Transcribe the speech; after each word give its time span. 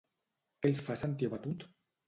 Què 0.63 0.71
el 0.73 0.81
fa 0.87 0.97
sentir 1.03 1.31
abatut? 1.31 1.71